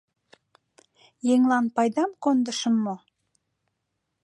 Еҥлан 1.33 1.65
пайдам 1.75 2.11
кондышым 2.23 2.75
мо?». 2.85 2.95